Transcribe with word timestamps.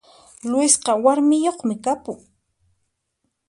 Luisqa 0.49 0.91
warmiyoqmi 1.03 1.73
kapun 1.83 2.17